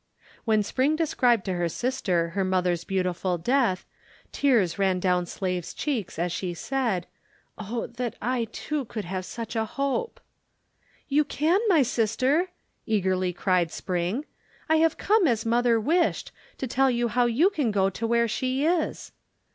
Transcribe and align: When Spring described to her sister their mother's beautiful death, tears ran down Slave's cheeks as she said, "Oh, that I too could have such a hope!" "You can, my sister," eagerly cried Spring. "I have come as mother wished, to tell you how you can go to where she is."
When 0.45 0.63
Spring 0.63 0.95
described 0.95 1.45
to 1.45 1.53
her 1.53 1.69
sister 1.69 2.31
their 2.33 2.43
mother's 2.43 2.83
beautiful 2.83 3.37
death, 3.37 3.85
tears 4.31 4.79
ran 4.79 4.99
down 4.99 5.27
Slave's 5.27 5.75
cheeks 5.75 6.17
as 6.17 6.31
she 6.31 6.55
said, 6.55 7.05
"Oh, 7.55 7.85
that 7.85 8.15
I 8.19 8.45
too 8.45 8.85
could 8.85 9.05
have 9.05 9.25
such 9.25 9.55
a 9.55 9.63
hope!" 9.63 10.19
"You 11.07 11.23
can, 11.23 11.59
my 11.67 11.83
sister," 11.83 12.49
eagerly 12.87 13.31
cried 13.31 13.69
Spring. 13.71 14.25
"I 14.67 14.77
have 14.77 14.97
come 14.97 15.27
as 15.27 15.45
mother 15.45 15.79
wished, 15.79 16.31
to 16.57 16.65
tell 16.65 16.89
you 16.89 17.07
how 17.07 17.27
you 17.27 17.51
can 17.51 17.69
go 17.69 17.91
to 17.91 18.07
where 18.07 18.27
she 18.27 18.65
is." 18.65 19.11